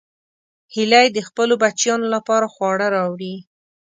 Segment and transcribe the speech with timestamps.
[0.73, 3.35] هیلۍ د خپلو بچیانو لپاره خواړه راوړي